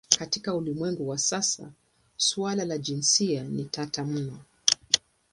[0.19, 1.71] Katika ulimwengu wa sasa
[2.17, 4.39] suala la jinsia ni tata mno.